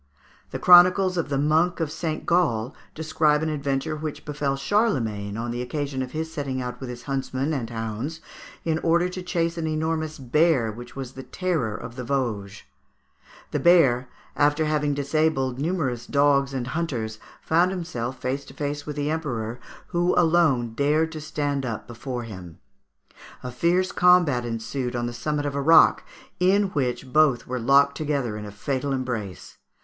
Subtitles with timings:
[0.49, 5.51] The Chronicles of the Monk of Saint Gall describe an adventure which befell Charlemagne on
[5.51, 8.19] the occasion of his setting out with his huntsmen and hounds
[8.65, 12.63] in order to chase an enormous bear which was the terror of the Vosges.
[13.51, 18.95] The bear, after having disabled numerous dogs and hunters, found himself face to face with
[18.95, 19.59] the Emperor,
[19.89, 22.57] who alone dared to stand up before him.
[23.43, 26.03] A fierce combat ensued on the summit of a rock,
[26.39, 29.59] in which both were locked together in a fatal embrace.